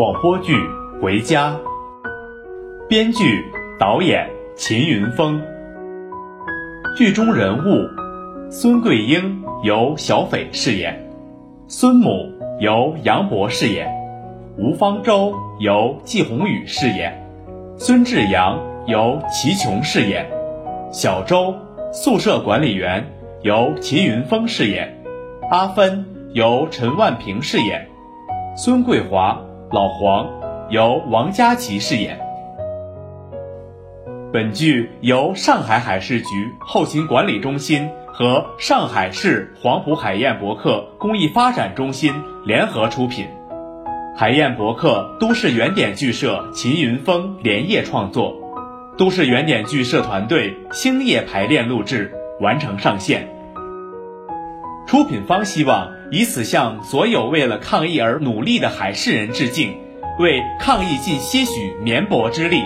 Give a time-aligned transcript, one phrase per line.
[0.00, 0.54] 广播剧
[1.02, 1.50] 《回家》，
[2.88, 3.44] 编剧、
[3.78, 5.38] 导演秦云峰。
[6.96, 7.86] 剧中人物：
[8.50, 11.06] 孙桂英由小斐饰演，
[11.68, 13.94] 孙母由杨博饰演，
[14.56, 17.22] 吴方舟由季宏宇饰演，
[17.76, 20.26] 孙志阳由齐琼饰演，
[20.90, 21.54] 小周
[21.92, 23.04] 宿舍管理员
[23.42, 25.04] 由秦云峰饰演，
[25.50, 27.86] 阿芬由陈万平饰演，
[28.56, 29.38] 孙桂华
[29.72, 30.28] 老黄
[30.68, 32.18] 由王佳琪饰演。
[34.32, 36.26] 本剧由上海海事局
[36.58, 42.12] 后勤管理中心和上海市黄埔海燕博客公益发展中心
[42.44, 43.28] 联合出品，
[44.16, 48.34] 海燕博客都市原点剧社秦云峰连夜创作，
[48.98, 53.28] 都市原点剧社团队星夜排练录制，完成上线。
[54.88, 59.76] 出品方希望以此向所有为了抗疫而努力的海事人致敬，
[60.18, 62.64] 为抗疫尽些许绵薄之力。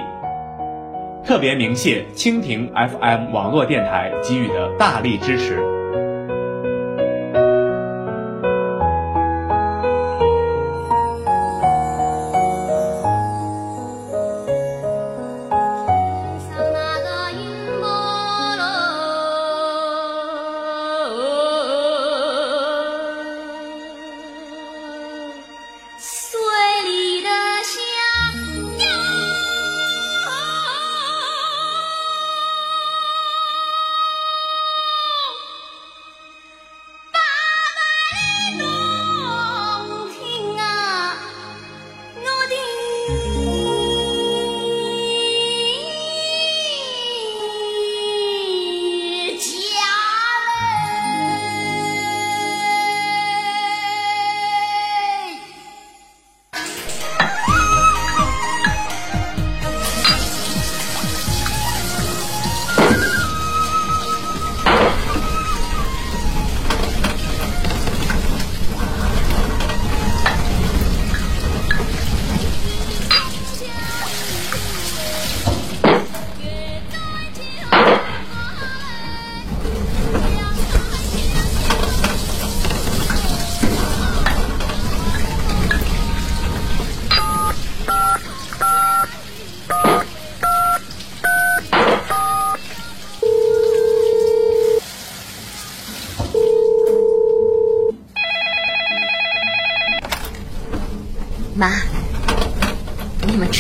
[1.27, 5.74] 特别鸣谢蜻蜓 FM 网络电台给予的大力支持。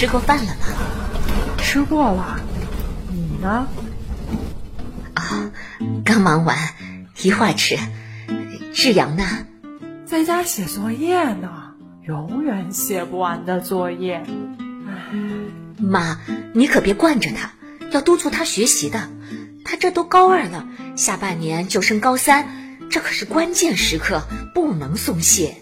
[0.05, 0.67] 吃过饭了吗？
[1.57, 2.39] 吃过了，
[3.11, 3.67] 你呢？
[5.15, 5.51] 啊，
[6.05, 6.59] 刚忙完，
[7.23, 7.79] 一会儿吃。
[8.75, 9.25] 志阳呢？
[10.05, 11.73] 在家写作业呢，
[12.03, 14.23] 永远写不完的作业。
[14.87, 15.15] 唉，
[15.79, 16.21] 妈，
[16.53, 17.53] 你可别惯着他，
[17.91, 19.09] 要督促他学习的。
[19.65, 22.47] 他这都高二了，下半年就升高三，
[22.91, 24.23] 这可是关键时刻，
[24.55, 25.57] 不能松懈。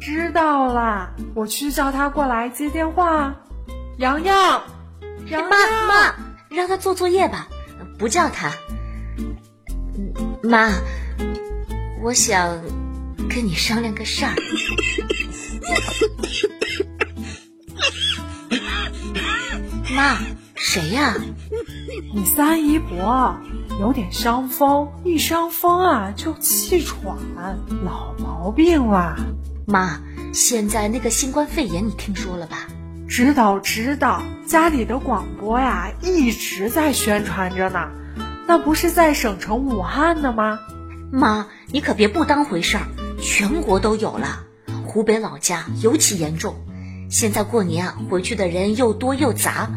[0.00, 3.34] 知道了，我去叫他过来接电话。
[3.98, 4.62] 洋洋，
[5.26, 6.14] 洋妈妈，
[6.48, 7.46] 让他做作业吧，
[7.98, 8.50] 不叫他。
[10.42, 10.72] 妈，
[12.02, 12.60] 我想
[13.28, 14.34] 跟你商量个事儿。
[19.94, 20.18] 妈，
[20.54, 21.14] 谁呀？
[22.14, 23.36] 你三姨伯
[23.78, 27.16] 有点伤风，一伤风啊就气喘，
[27.84, 29.16] 老毛病了。
[29.66, 30.00] 妈，
[30.32, 32.66] 现在那个新冠肺炎你听说了吧？
[33.12, 37.90] 知道知道，家里的广播呀一直在宣传着呢。
[38.48, 40.60] 那不是在省城武汉的吗？
[41.12, 42.86] 妈，你可别不当回事儿，
[43.20, 44.46] 全国都有了，
[44.86, 46.56] 湖北老家尤其严重。
[47.10, 49.68] 现在过年啊，回去的人又多又杂，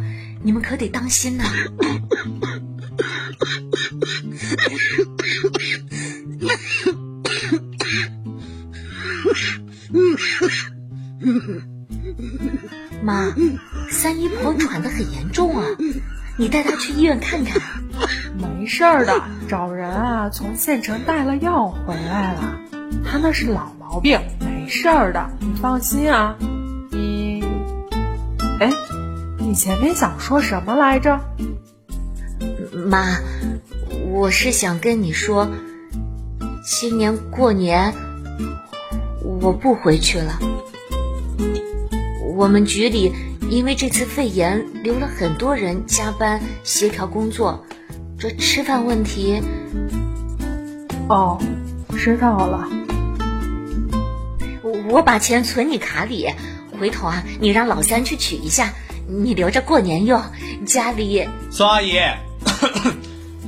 [0.41, 1.43] 你们可得当心呐。
[13.05, 13.35] 妈，
[13.91, 15.63] 三姨婆喘得很严重啊，
[16.37, 17.61] 你带她去医院看看。
[18.35, 22.57] 没事儿的，找人啊从县城带了药回来了。
[23.05, 26.35] 她那是老毛病，没事儿的，你放心啊。
[26.89, 27.43] 你，
[28.59, 28.71] 哎，
[29.37, 31.21] 你前面想说什么来着？
[32.87, 33.19] 妈，
[34.09, 35.47] 我是想跟你说，
[36.65, 37.93] 今年过年
[39.23, 40.39] 我不回去了。
[42.35, 43.13] 我们局里
[43.49, 47.65] 因为这次肺炎留了很多人加班协调工作，
[48.19, 49.41] 这吃饭问题……
[51.07, 51.39] 哦，
[51.97, 52.67] 知道了。
[54.61, 56.27] 我我把钱存你卡里，
[56.77, 58.73] 回头啊，你让老三去取一下，
[59.07, 60.21] 你留着过年用。
[60.65, 61.93] 家里孙阿姨，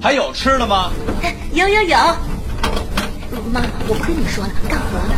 [0.02, 0.92] 还有吃的吗？
[1.52, 1.98] 有有有。
[3.52, 5.16] 妈，我不跟你说了，干活呢。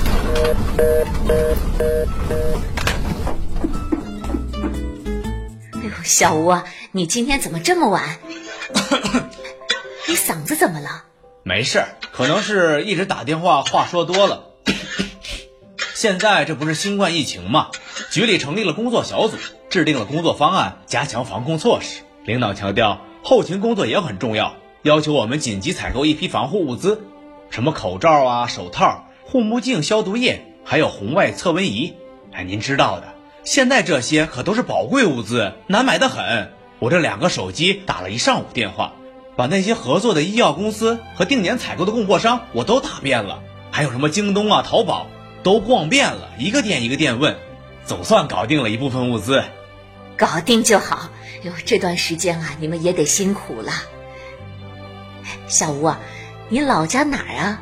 [6.10, 8.18] 小吴啊，你今天怎么这么晚？
[10.10, 11.04] 你嗓子怎么了？
[11.44, 14.46] 没事，可能是一直打电话，话说多了。
[15.94, 17.70] 现在这不是新冠疫情吗？
[18.10, 19.38] 局里成立了工作小组，
[19.70, 22.02] 制定了工作方案，加强防控措施。
[22.26, 27.04] 领导强调，后勤工作也很重要，要求我们紧急采购一批防护物资，
[27.52, 31.94] 什么口罩啊、手套、护目镜、消毒液，还有红外测温仪。
[32.32, 33.14] 哎，您知道的，
[33.44, 36.52] 现在这些可都是宝贵物资，难买的很。
[36.80, 38.94] 我这两个手机打了一上午电话，
[39.36, 43.42] 把那些合作的医药公司和定点采购的供货商我都打遍了，
[43.72, 45.08] 还有什么京东啊、淘宝，
[45.44, 47.38] 都逛遍了，一个店一个店问，
[47.86, 49.44] 总算搞定了一部分物资。
[50.16, 51.10] 搞定就好。
[51.44, 53.72] 哟，这段时间啊，你们也得辛苦了。
[55.48, 56.00] 小吴啊，
[56.50, 57.62] 你老家哪儿啊？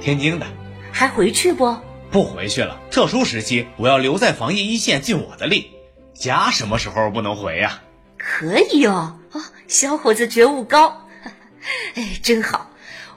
[0.00, 0.46] 天津的，
[0.92, 1.76] 还回去不？
[2.10, 2.78] 不回去了。
[2.90, 5.70] 特殊时期，我要留在防疫一线，尽我的力。
[6.14, 7.80] 家什么时候不能回呀？
[8.16, 11.06] 可以哦，哦，小伙子觉悟高，
[11.94, 12.70] 哎，真好。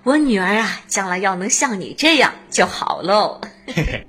[0.04, 3.42] 我女儿啊，将来要能像你这样就好喽。
[3.68, 4.08] 嘿嘿，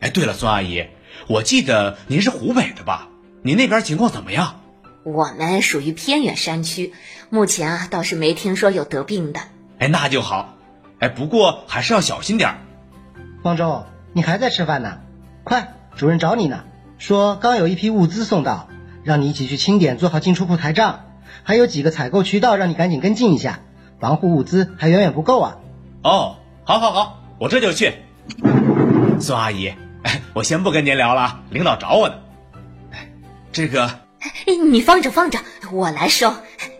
[0.00, 0.86] 哎，对了，孙阿姨，
[1.26, 3.08] 我记得您是湖北的吧？
[3.42, 4.60] 您那边情况怎么样？
[5.04, 6.94] 我们属于偏远山区，
[7.28, 9.40] 目前啊倒是没听说有得病的。
[9.78, 10.56] 哎，那就好。
[10.98, 12.58] 哎，不过还是要小心点儿。
[13.42, 13.84] 方舟，
[14.14, 14.98] 你还在吃饭呢？
[15.42, 16.64] 快，主任找你呢，
[16.98, 18.68] 说刚有一批物资送到，
[19.02, 21.00] 让你一起去清点，做好进出库台账。
[21.42, 23.58] 还有几个采购渠道，让你赶紧跟进一下。
[23.98, 25.56] 防护物资还远远不够啊。
[26.02, 27.92] 哦，好，好，好，我这就去。
[29.18, 29.74] 孙阿姨，
[30.04, 32.14] 哎， 我先不跟您聊了，领导找我呢。
[32.92, 33.08] 哎，
[33.50, 33.90] 这个。
[34.46, 35.38] 你放着放着，
[35.72, 36.32] 我来收。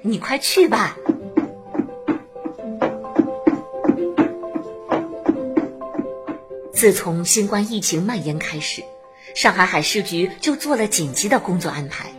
[0.02, 0.96] 你快去吧。
[6.84, 8.84] 自从新冠疫情蔓延开始，
[9.34, 12.12] 上海海事局就做了紧急的工作安排。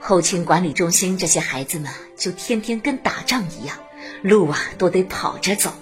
[0.00, 3.76] 后勤管理中心这些孩子们就天天跟打仗一样，
[4.22, 5.72] 路啊都得跑着走。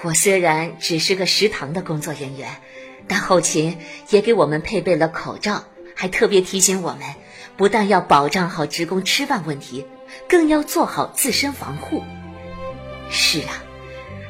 [0.00, 2.48] 我虽然只是个食堂的工作人员，
[3.06, 3.76] 但后勤
[4.08, 5.64] 也给我们配备了口罩。
[5.94, 7.00] 还特别提醒我们，
[7.58, 9.84] 不但要保障好职工吃饭问题，
[10.30, 12.02] 更要做好自身防护。
[13.10, 13.62] 是啊，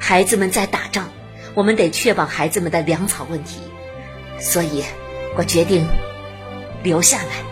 [0.00, 1.12] 孩子们在打仗，
[1.58, 3.58] 我们得确保孩子们的粮草问题，
[4.38, 4.84] 所以，
[5.36, 5.84] 我决定
[6.84, 7.47] 留下来。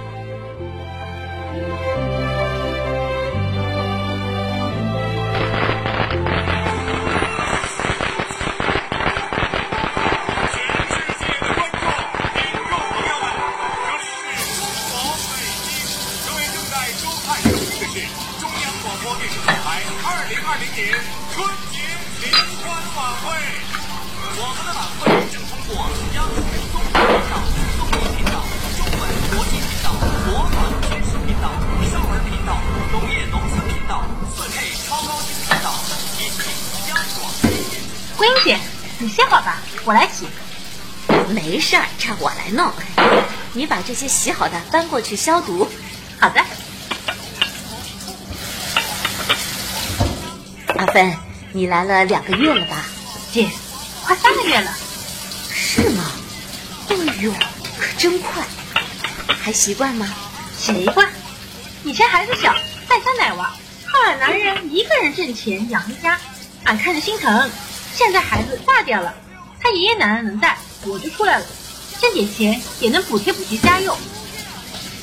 [43.76, 45.68] 把这些洗好的搬过去消毒。
[46.18, 46.42] 好的。
[50.78, 51.14] 阿芬，
[51.52, 52.85] 你来了两个月了吧？
[53.30, 53.47] 姐，
[54.02, 54.75] 快三个月了。
[55.52, 56.11] 是吗？
[56.88, 57.30] 哎呦，
[57.78, 58.42] 可真快。
[59.42, 60.09] 还习惯吗？
[60.59, 61.06] 习惯。
[61.85, 62.54] 以前孩子小，
[62.88, 63.54] 带他奶娃，
[63.85, 66.18] 靠俺男人一个人挣钱养一家，
[66.64, 67.50] 俺看着心疼。
[67.95, 69.14] 现在孩子大点了，
[69.61, 70.56] 他爷爷奶奶能带，
[70.87, 71.45] 我就出来了，
[72.00, 73.97] 挣点钱也能补贴补贴家用。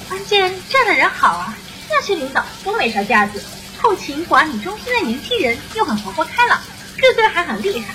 [0.10, 1.58] 关键这样的人好啊，
[1.90, 3.44] 那些领导都没啥架子，
[3.82, 6.62] 后勤管理中心的年轻人又很活泼开朗，
[6.98, 7.94] 个个还很厉害，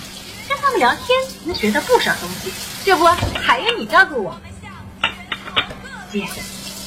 [0.49, 2.53] 跟他们聊天能学到不少东西。
[2.85, 3.05] 这不
[3.41, 4.41] 还有你照顾我？
[6.13, 6.27] 姐，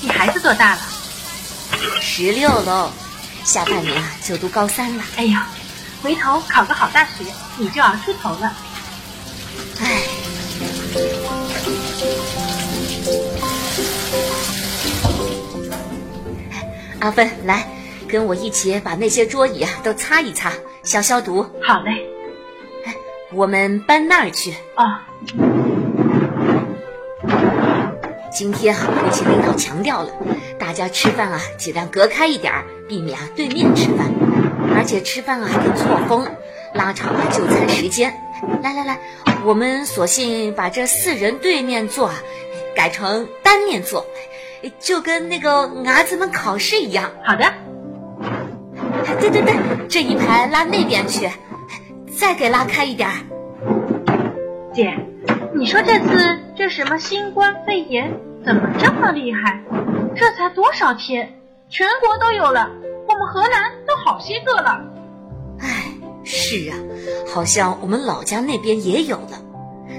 [0.02, 0.82] 你孩子多大了？
[2.02, 2.92] 十六喽，
[3.44, 5.04] 下半年啊就读高三了。
[5.16, 5.48] 哎呀。
[6.04, 7.24] 回头考个好大学，
[7.58, 8.52] 你就要出头了。
[9.80, 10.02] 哎，
[17.00, 17.68] 阿芬，来，
[18.08, 20.54] 跟我一起把那些桌椅啊都擦一擦，
[20.84, 21.44] 消消毒。
[21.62, 22.06] 好嘞。
[22.86, 22.96] 哎，
[23.34, 24.54] 我们搬那儿去。
[24.76, 24.86] 哦。
[28.32, 30.12] 今天后勤领导强调了，
[30.60, 34.12] 大家吃饭啊尽量隔开一点儿，避免啊对面吃饭。
[34.76, 36.28] 而且吃饭啊还得错峰，
[36.74, 38.14] 拉长了就餐时间。
[38.62, 39.00] 来来来，
[39.44, 42.12] 我们索性把这四人对面坐，
[42.76, 44.06] 改成单面坐，
[44.80, 47.12] 就跟那个伢子们考试一样。
[47.24, 47.46] 好的，
[49.20, 49.54] 对对对，
[49.88, 51.30] 这一排拉那边去，
[52.18, 53.16] 再给拉开一点儿。
[54.74, 54.94] 姐，
[55.54, 58.12] 你说这次这什么新冠肺炎
[58.46, 59.62] 怎么这么厉害？
[60.16, 62.70] 这才多少天，全国都有了，
[63.08, 64.82] 我们河南都好些个了。
[65.60, 65.68] 唉，
[66.24, 66.78] 是啊，
[67.28, 69.42] 好像我们老家那边也有了。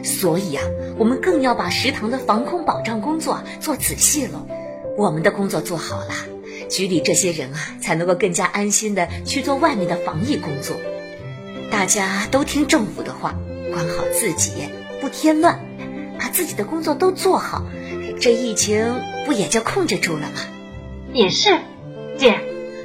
[0.04, 0.64] 所以啊，
[0.98, 4.46] 我们更要把食堂的防控保障工作做仔细了。
[4.96, 6.10] 我们的工作做好了，
[6.68, 10.76] 局里这些人啊，才能够更加安心的去做外面的防疫工作。
[11.70, 13.34] 大家都听政府的话，
[13.72, 14.50] 管好自己，
[15.00, 15.60] 不添乱，
[16.18, 17.64] 把自己的工作都做好，
[18.20, 20.40] 这疫情不也就控制住了吗？
[21.12, 21.58] 也是，
[22.18, 22.40] 姐，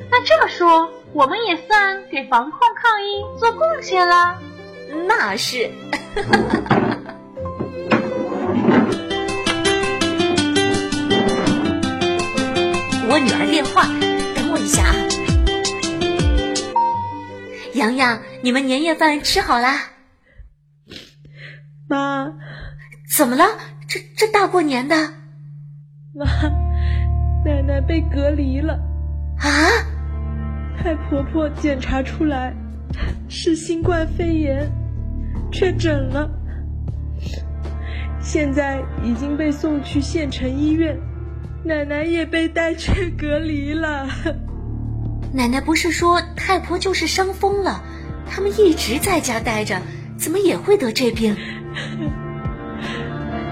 [0.09, 4.39] 那这么说，我们也算给防控抗疫做贡献啦。
[5.07, 5.71] 那是。
[13.09, 13.87] 我女儿电话，
[14.35, 14.93] 等我一下啊。
[17.73, 19.73] 洋洋，你们年夜饭吃好啦？
[21.89, 22.31] 妈，
[23.09, 23.43] 怎么了？
[23.87, 24.95] 这这大过年的，
[26.13, 26.27] 妈，
[27.43, 28.75] 奶奶被隔离了。
[29.39, 29.96] 啊？
[30.77, 32.53] 太婆婆检查出来
[33.27, 34.71] 是新冠肺炎，
[35.51, 36.29] 确诊了，
[38.21, 40.97] 现在已经被送去县城医院。
[41.63, 44.07] 奶奶也被带去隔离了。
[45.33, 47.83] 奶奶不是说太婆就是伤风了，
[48.25, 49.81] 他们一直在家待着，
[50.15, 51.35] 怎么也会得这病？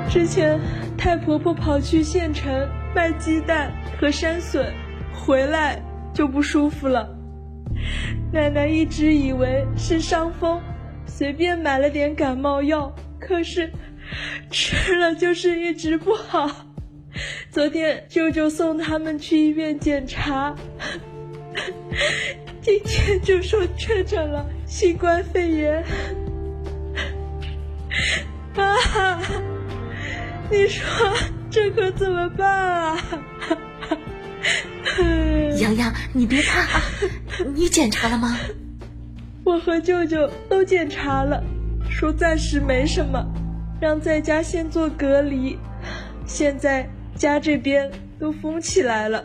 [0.10, 0.58] 之前
[0.98, 4.72] 太婆婆跑去县城卖鸡蛋和山笋，
[5.14, 5.82] 回来
[6.14, 7.15] 就不舒服了。
[8.32, 10.62] 奶奶一直以为是伤风，
[11.06, 13.72] 随便买了点感冒药，可是
[14.52, 16.50] 吃了就是一直不好。
[17.50, 20.54] 昨天舅舅送他们去医院检查，
[22.62, 25.84] 今天就说确诊了新冠肺炎。
[28.56, 29.22] 啊，
[30.52, 30.86] 你说
[31.50, 32.98] 这可怎么办啊？
[35.60, 36.80] 洋洋，你别怕，
[37.54, 38.38] 你检查了吗？
[39.44, 41.44] 我和舅舅都检查了，
[41.90, 43.26] 说暂时没什么，
[43.80, 45.58] 让在家先做隔离。
[46.26, 46.90] 现在。
[47.16, 49.24] 家这边都封起来了。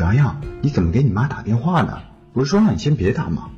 [0.00, 1.96] 洋洋，你怎么给你妈打电话呢？
[2.32, 3.50] 不是说让你先别打吗？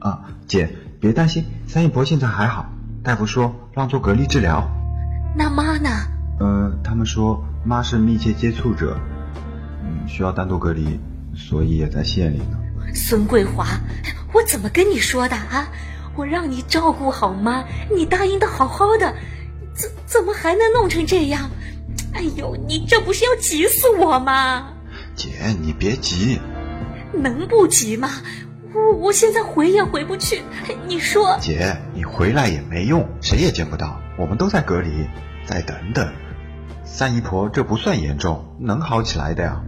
[0.00, 0.68] 啊，姐，
[1.00, 2.70] 别担心，三姨婆现在还好，
[3.02, 4.68] 大夫说让做隔离治疗。
[5.34, 5.88] 那妈呢？
[6.40, 9.17] 呃，他们说妈是密切接触者，嗯，
[10.08, 10.98] 需要单独隔离，
[11.36, 12.58] 所以也在县里呢。
[12.94, 13.66] 孙桂华，
[14.32, 15.68] 我怎么跟你说的啊？
[16.16, 17.62] 我让你照顾好妈，
[17.94, 19.14] 你答应的好好的，
[19.74, 21.48] 怎怎么还能弄成这样？
[22.12, 24.72] 哎呦，你这不是要急死我吗？
[25.14, 26.40] 姐，你别急，
[27.12, 28.08] 能不急吗？
[28.74, 30.42] 我我现在回也回不去，
[30.86, 31.36] 你说？
[31.40, 35.06] 姐，你回来也没用，谁也见不到，我们都在隔离，
[35.44, 36.12] 再等等。
[36.84, 39.62] 三姨婆这不算严重，能好起来的呀，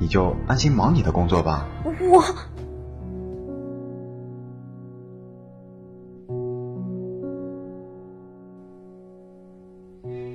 [0.00, 1.68] 你就安心忙你的工作吧。
[1.84, 2.24] 我。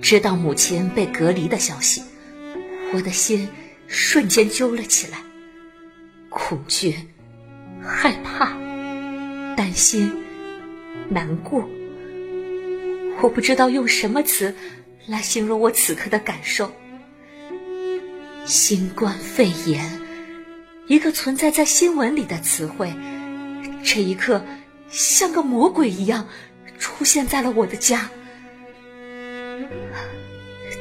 [0.01, 2.03] 知道母亲被隔离的消息，
[2.93, 3.47] 我的心
[3.87, 5.17] 瞬间揪了起来，
[6.29, 6.93] 恐惧、
[7.81, 8.53] 害怕、
[9.55, 10.11] 担心、
[11.09, 11.63] 难过。
[13.21, 14.53] 我不知道用什么词
[15.07, 16.69] 来形容我此刻的感受。
[18.45, 20.01] 新冠肺炎，
[20.87, 22.93] 一个存在在新闻里的词汇，
[23.83, 24.43] 这一刻
[24.89, 26.27] 像个魔鬼一样
[26.77, 28.09] 出现在了我的家。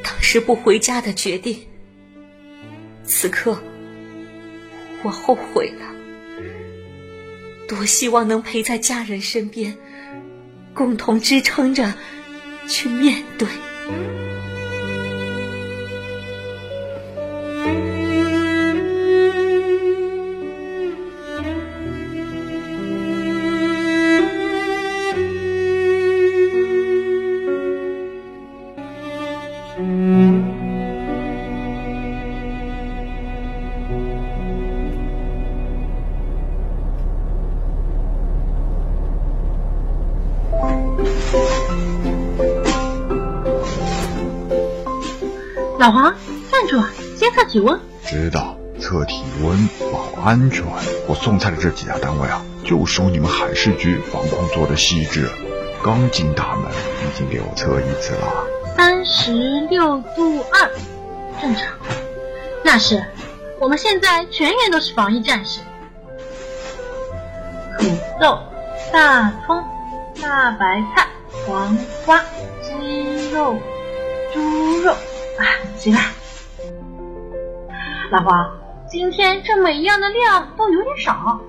[0.03, 1.57] 当时不回家的决定，
[3.05, 3.57] 此刻
[5.01, 5.85] 我后悔了。
[7.67, 9.75] 多希望能陪在家人身边，
[10.73, 11.93] 共同支撑着
[12.67, 13.47] 去面对。
[47.53, 47.79] 体温。
[48.03, 50.65] 知道，测体温保安全。
[51.07, 55.29] 我送菜的这几家单位啊，就属你们海事局防控做的细致。
[55.83, 58.47] 刚进大门，已经给我测一次了。
[58.75, 59.31] 三十
[59.69, 60.71] 六度二，
[61.39, 61.67] 正常。
[62.63, 63.05] 那是，
[63.59, 65.59] 我们现在全员都是防疫战士。
[67.77, 67.85] 土
[68.19, 68.39] 豆、
[68.91, 69.63] 大葱、
[70.19, 71.07] 大白菜、
[71.45, 72.19] 黄瓜、
[72.63, 73.55] 鸡肉、
[74.33, 74.41] 猪
[74.79, 75.45] 肉，啊，
[75.77, 75.99] 行了。
[78.13, 78.47] 老黄，
[78.87, 81.41] 今天这每一样的量都有点少。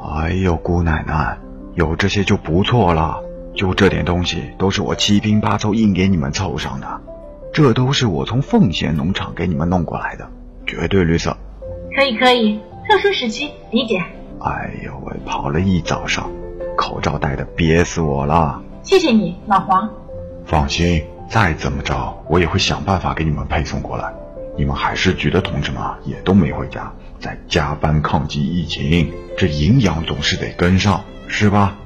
[0.00, 1.36] 哎呦，姑奶奶，
[1.74, 3.18] 有这些就不错了。
[3.56, 7.00] 就这点东西，都是我七拼八凑硬给你们凑上的。
[7.52, 10.24] 这都是我从奉贤农场给你们弄过来的，
[10.64, 11.36] 绝对绿色。
[11.96, 14.00] 可以可以，特殊时期理解。
[14.42, 16.30] 哎呦喂，跑了一早上，
[16.76, 18.62] 口罩戴的憋死我了。
[18.84, 19.90] 谢谢你，老黄。
[20.46, 24.14] 放心，再怎么着，我也会想办法给你们配送过来。
[24.56, 31.78] 你们海事局的同志们也都没回家，在加班抗击疫情，这营养总是得跟上，是吧？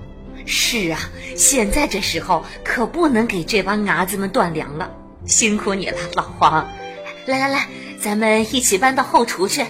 [0.47, 0.99] 是啊，
[1.37, 4.91] 现在这时候可不能给这帮伢子们断粮了。
[5.25, 6.69] 辛苦你了，老黄。
[7.27, 7.69] 来来来，
[8.01, 9.65] 咱们一起搬到后厨去。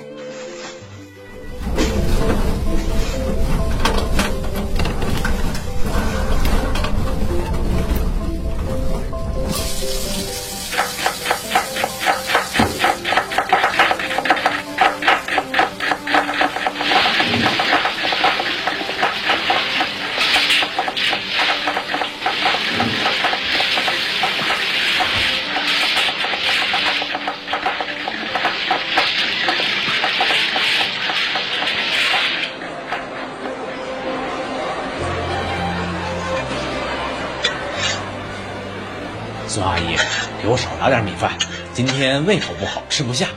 [42.27, 43.29] 胃口不好，吃不下。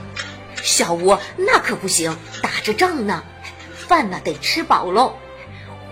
[0.55, 3.23] 小吴，那可不行，打着仗呢，
[3.75, 5.15] 饭呢得吃饱喽。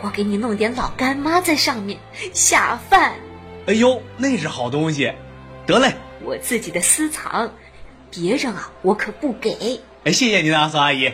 [0.02, 2.00] 我给你弄点老干妈在上面，
[2.34, 3.14] 下饭。
[3.68, 5.14] 哎呦，那是好东西，
[5.66, 5.94] 得嘞，
[6.24, 7.54] 我自己的私藏，
[8.10, 9.80] 别人啊我可不给。
[10.04, 11.14] 哎，谢谢您啊，宋阿姨。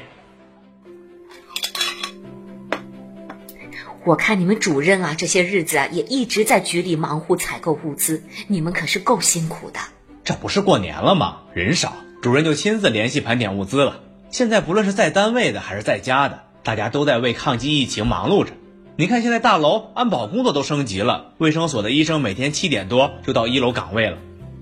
[4.05, 9.79] 我看你们主任啊，这些日子啊也一直在局里忙活采购物资，你们可是够辛苦的。
[10.23, 11.39] 这不是过年了吗？
[11.53, 13.99] 人少，主任就亲自联系盘点物资了。
[14.29, 18.53] 现在不论是在单位的还是在家的，大家都在为抗击疫情忙碌着。
[18.95, 24.17] 你看，现在大楼安保工作都升级了，卫生所的医生每天七点多就到一楼岗位了，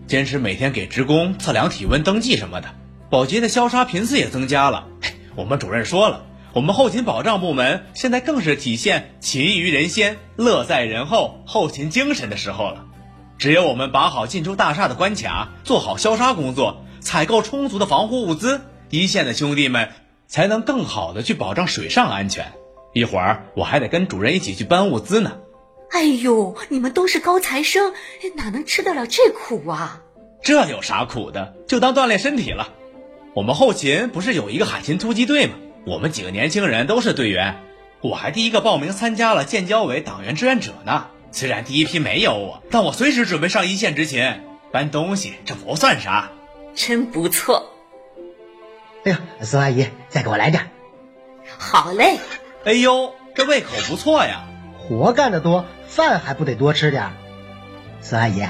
[0.08, 2.69] 坚持每天给职工测量体温、登记什么的。
[3.12, 4.88] 保洁的消杀频次也增加了。
[5.36, 12.86] 我们主任说了，我们后勤保障部门现在更是体现勤于人先、乐在人后后勤精神的时候了。
[13.41, 19.89] 只有我们把好晋州大厦的关卡，做好消杀工作，采购充足的防护物资，一线的兄弟们
[20.27, 22.54] 才能更好的去保障水上安全。
[22.93, 25.39] 一会儿我还得跟主任一起去搬物资呢。
[25.89, 27.93] 哎呦，你们都是高材生，
[28.36, 30.04] 哪能吃得了这苦啊？
[30.43, 31.56] 这有啥苦的？
[31.67, 32.69] 就当锻炼身体了。
[33.34, 35.56] 我们后勤不是有一个海勤突击队吗？
[35.88, 37.60] 我们几个年轻人都是队员，
[38.01, 41.08] 我还第一个报名参加了建交委党员志愿者呢。
[41.32, 44.41] 虽然第一批没有我，但我随时准备上一线执勤。
[44.72, 46.32] 搬东西这不算啥，
[46.74, 47.74] 真不错。
[49.04, 50.70] 哎呦，孙阿姨，再给我来点。
[51.58, 52.20] 好嘞。
[52.63, 54.46] 哎呦，这胃口不错呀！
[54.78, 57.12] 活干得多，饭还不得多吃点？
[58.00, 58.48] 孙阿姨，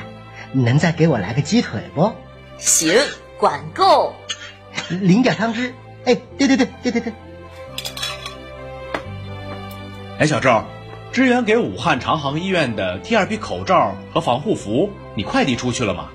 [0.52, 2.13] 能再给我来个鸡腿不？
[2.60, 2.94] 行，
[3.39, 4.13] 管够。
[4.89, 5.74] 淋点汤汁。
[6.06, 7.13] 哎，对对对对对对。
[10.20, 10.67] 哎，小赵，
[11.12, 16.10] 支援给武汉长航医院的第二批口罩和防护服，你快递出去了吗？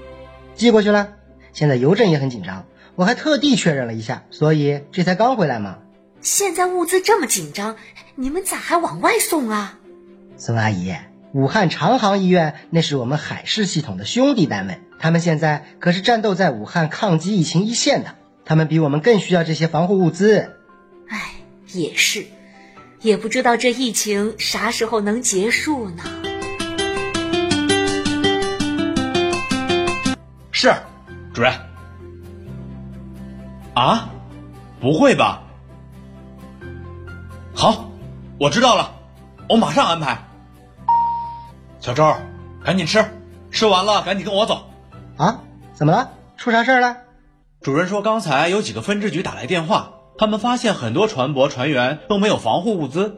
[0.54, 1.10] 寄过去了。
[1.52, 5.78] 现在邮政也很紧张，我还特地确认了一下，所以这才刚回来嘛。
[6.22, 7.76] 现在物资这么紧张，
[8.14, 9.78] 你们咋还往外送啊？
[10.38, 10.94] 孙阿姨，
[11.32, 18.14] 武汉长航医院那是我们海事系统的兄弟单位，他们现在可是战斗在武汉抗击疫情一线的，
[18.46, 20.56] 他们比我们更需要这些防护物资。
[21.08, 21.34] 哎，
[21.74, 22.24] 也是，
[23.06, 26.02] 也不知道这疫情啥时候能结束呢？
[30.50, 30.74] 是，
[31.32, 31.52] 主任。
[33.74, 34.10] 啊？
[34.80, 35.40] 不会吧？
[37.54, 37.88] 好，
[38.40, 38.92] 我知道了，
[39.48, 40.18] 我马上安排。
[41.78, 42.12] 小周，
[42.64, 43.04] 赶紧吃，
[43.52, 44.68] 吃完了赶紧跟我走。
[45.16, 45.42] 啊？
[45.74, 46.10] 怎么了？
[46.36, 46.96] 出啥事儿了？
[47.60, 53.16] 主任说刚才有几个分支局打来电话，他们发现很多船舶船员都没有防护物资，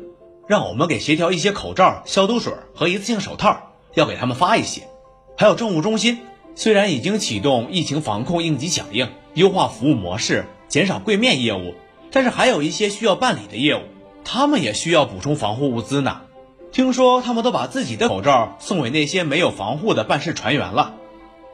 [0.48, 4.88] 让我们给协调一些口罩、消毒水和一次性手套，要给他们发一些。
[5.36, 6.18] 还有政务中心，
[6.56, 11.74] 虽然已经启动疫情防控应急响应，优化服务模式，减少柜面业务，
[12.10, 13.82] 但是还有一些需要办理的业务。
[14.24, 16.22] 他们也需要补充防护物资呢。
[16.72, 20.96] 听说他们都把自己的口罩送给那些没有防护的办事船员了。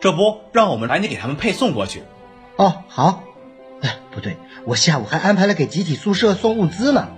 [0.01, 2.03] 这不，让我们赶紧给他们配送过去。
[2.57, 3.23] 哦，好。
[3.85, 7.09] 哎，不对，我下午还安排了给集体宿舍送物资呢。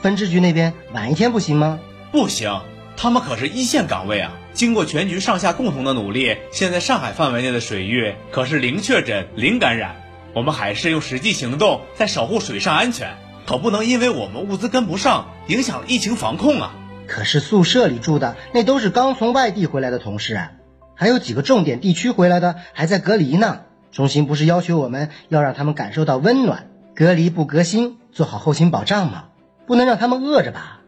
[0.00, 1.78] 分支局那边晚一天不行吗？
[2.10, 2.62] 不行，
[2.96, 4.32] 他们可是一线岗位啊！
[4.54, 9.96] 经过全局上下共同的努力，现在上海范围内的水域可是零确诊、零感染。
[10.34, 13.14] 我们海事用实际行动在守护水上安全，
[13.46, 16.74] 可不能因为我们物资跟不上，影响了疫情防控啊！
[17.06, 20.52] 可是宿舍里住的那都是刚从外地回来的同事啊，
[20.96, 23.60] 还有几个重点地区回来的还在隔离呢。
[23.92, 29.26] 中心不是要求我们要让他们感受到温暖，隔离不隔心，做好后勤保障吗？
[29.66, 30.80] 不能让他们饿着吧？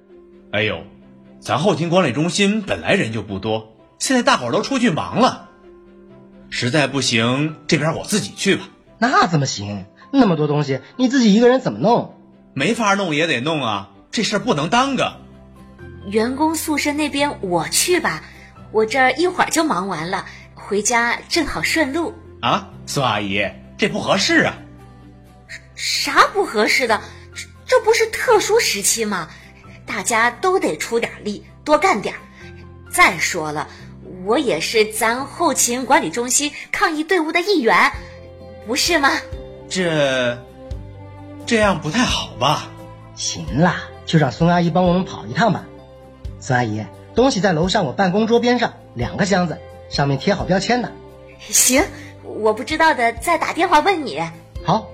[0.53, 0.83] 哎呦，
[1.39, 5.51] 咱后勤管理中心本来人就不多，现在大伙儿都出去忙了，
[6.49, 8.69] 实在不行，这边我自己去吧。
[8.99, 9.85] 那怎么行？
[10.11, 12.15] 那么多东西，你自己一个人怎么弄？
[12.55, 15.13] 没法弄也得弄啊，这事儿不能耽搁。
[16.07, 18.23] 员工宿舍那边我去吧，
[18.73, 22.15] 我这儿一会儿就忙完了，回家正好顺路。
[22.45, 23.43] 啊，孙阿姨，
[23.79, 24.59] 这不合适啊。
[25.75, 27.01] 啥不合适的？
[27.65, 29.31] 这不是特殊时期吗？
[29.87, 32.15] 大家都得出点力，多干点。
[32.91, 33.67] 再说了，
[34.27, 37.91] 我也是咱后勤管理中心抗疫队伍的一员，
[38.67, 39.11] 不是吗？
[39.71, 40.39] 这
[41.47, 42.69] 这样不太好吧？
[43.15, 45.65] 行啦，就让孙阿姨帮我们跑一趟吧。
[46.41, 50.93] 孙阿姨，东西在楼上我办公桌边上两个箱子，上面贴好标签的。
[51.41, 51.83] 行，
[52.35, 54.21] 我不知道的再打电话问你。
[54.65, 54.89] 好，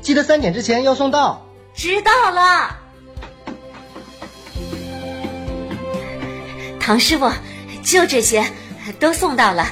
[0.00, 1.46] 记得三点之前要送到。
[1.74, 2.76] 知道了，
[6.80, 7.30] 唐师傅，
[7.82, 8.44] 就这些，
[8.98, 9.66] 都送到了，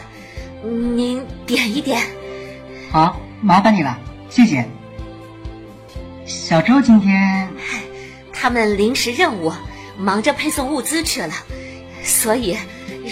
[0.63, 2.01] 您点一点。
[2.93, 3.99] 好，麻烦你了，
[4.31, 4.69] 谢谢。
[6.25, 7.51] 小周今天，
[8.33, 9.53] 他们临时任务，
[9.99, 11.35] 忙着配送物资去了，
[12.05, 12.57] 所以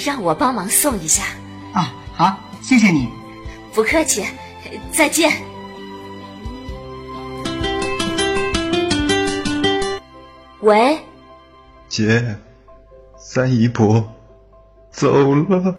[0.05, 1.25] 让我帮忙送一下。
[1.73, 3.09] 啊，好，谢谢你。
[3.77, 4.25] 不客气，
[4.91, 5.31] 再见。
[10.61, 10.99] 喂，
[11.87, 12.39] 姐，
[13.19, 14.03] 三姨婆
[14.91, 15.77] 走了。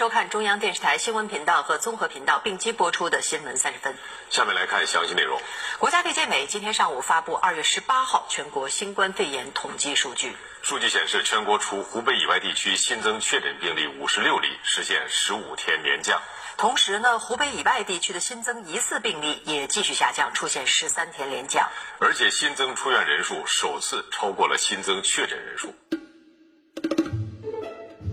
[0.00, 3.94] 收看中央电视台新闻频道和综合频道并机播出的新闻三十分。
[4.30, 5.38] 下面来看详细内容。
[5.78, 10.34] 国家卫健委今天上午发布二月十八号全国新冠肺炎统计数据。
[10.62, 16.22] 数据显示，全国除湖北以外地区新增确诊病例五十六例，实现十五天连降。
[16.56, 21.68] 同时呢，湖北以外地区的新增疑似病例也继续下降，出现十三天连降。
[21.98, 25.74] 而且新增出院人数首次超过了新增确诊人数。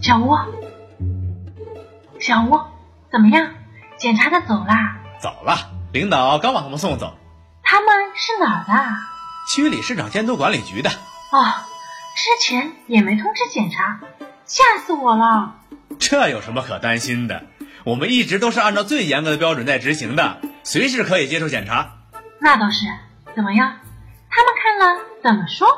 [0.03, 0.35] 小吴，
[2.27, 2.59] 小吴，
[3.09, 3.53] 怎么样？
[3.97, 4.97] 检查的走啦？
[5.21, 7.15] 走了，领导刚把他们送走。
[7.63, 8.95] 他们是哪儿的？
[9.49, 10.89] 区里市场监督管理局的。
[10.89, 11.45] 哦，
[12.17, 14.01] 之前也没通知检查，
[14.45, 15.55] 吓死我了。
[15.99, 17.43] 这有什么可担心的？
[17.85, 21.93] 我们一直都是按照最严格的标准在执行的，随时可以接受检查。
[22.41, 22.87] 那倒是。
[23.37, 23.77] 怎么样？
[24.29, 25.69] 他们看了怎么说？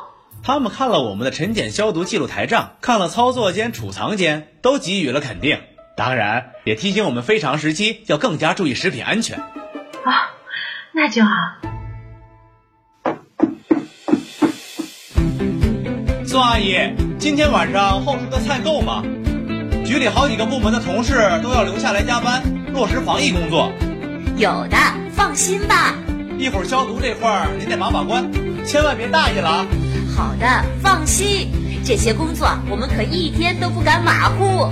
[0.41, 5.61] 他们看了我们的晨检消毒记录台账，看了操作间、储藏间，都给予了肯定。
[5.99, 9.37] 当然，也提醒我们非常时期要更加注意食品安全。
[9.37, 10.31] 啊，
[10.93, 11.31] 那就好。
[16.25, 16.77] 宋阿姨，
[17.17, 19.03] 今天晚上后厨的菜够吗？
[19.85, 23.69] 局里好几个部门的同事都要留下来加班，落实防疫工作。
[24.37, 24.77] 有的，
[25.11, 25.93] 放心吧。
[26.37, 28.31] 一会儿消毒这块儿您得把把关，
[28.63, 29.67] 千万别大意了啊。
[30.15, 31.51] 好的，放心，
[31.83, 34.71] 这些工作我们可一天都不敢马虎。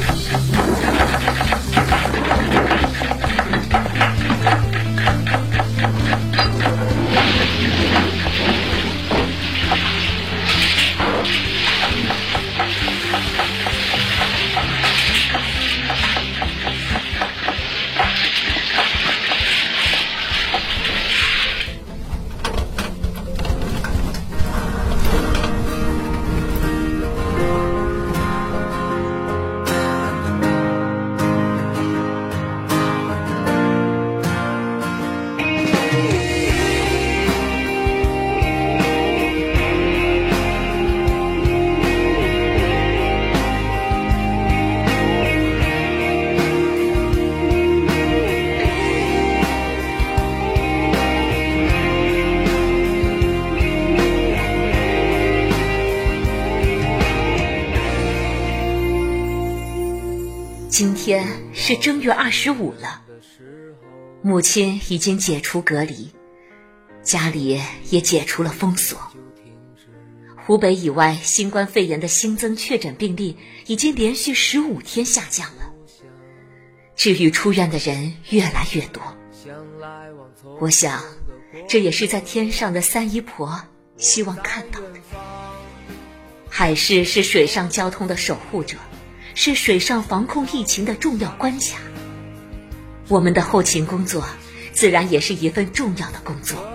[61.71, 63.01] 是正月二十五了，
[64.21, 66.11] 母亲已经解除隔离，
[67.01, 68.99] 家里也解除了封锁。
[70.35, 75.71] 湖北以外新冠肺炎的新增确诊病例已经连续十五天下降了，
[76.97, 79.01] 治愈出院的人越来越多。
[80.59, 81.01] 我想，
[81.69, 83.61] 这也是在天上的三姨婆
[83.95, 84.99] 希望看到的。
[86.49, 88.75] 海市是水上交通的守护者。
[89.33, 91.77] 是水上防控疫情的重要关卡。
[93.07, 94.25] 我们的后勤工作
[94.71, 96.65] 自然也是一份重要的工作。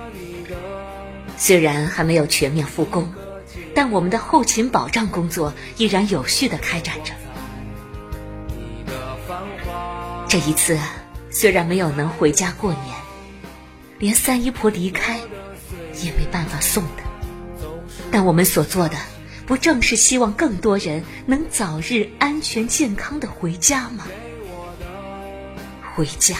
[1.37, 3.13] 虽然还没有全面复工，
[3.75, 7.13] 但我们的后勤保障工作依然有序的开展着。
[10.29, 10.79] 这一次
[11.31, 12.83] 虽然没有能回家过年，
[13.99, 15.19] 连三姨婆离开
[16.03, 17.03] 也没办法送的，
[18.11, 18.97] 但我们所做的。
[19.47, 24.05] 不正是希望更多人能早日安全健康的回家吗？
[25.95, 26.37] 回家，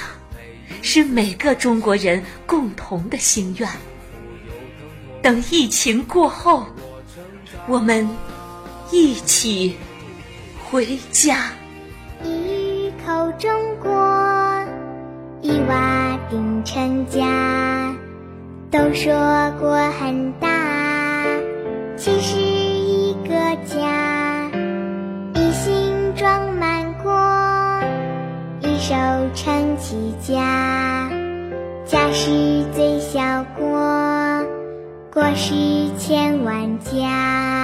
[0.83, 3.71] 是每个中国人共同的心愿。
[5.23, 6.67] 等疫情过后，
[7.69, 8.09] 我们
[8.91, 9.77] 一起
[10.69, 11.53] 回家。
[12.25, 13.91] 一口中国，
[15.43, 17.95] 一瓦顶成家。
[18.69, 19.15] 都说
[19.61, 20.49] 国很大，
[21.97, 22.66] 其实。
[23.65, 24.51] 家，
[25.35, 27.13] 一心装满国，
[28.61, 28.95] 一手
[29.35, 31.11] 撑起家。
[31.85, 34.45] 家是最小国，
[35.13, 35.55] 国是
[35.99, 37.56] 千万家。